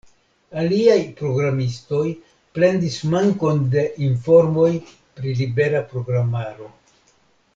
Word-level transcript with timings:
Aliaj 0.59 1.01
programistoj 1.19 2.05
plendis 2.57 2.95
mankon 3.11 3.61
de 3.75 3.83
informoj 4.09 4.71
pri 5.19 5.37
libera 5.43 5.85
programaro. 5.93 6.73